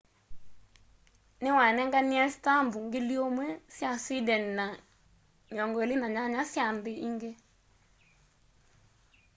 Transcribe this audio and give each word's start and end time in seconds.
niwanenganie 1.41 2.23
stambu 2.35 2.79
1,000 2.93 3.47
sya 3.75 3.91
sweden 4.03 4.43
na 4.57 4.67
28 5.53 6.45
sya 6.53 6.65
nthi 6.75 6.93
ingi 7.07 7.31